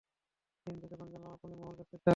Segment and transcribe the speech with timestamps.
[0.67, 2.09] কিন্তু যখন জানলাম, আপনি মহল বেচতে চান।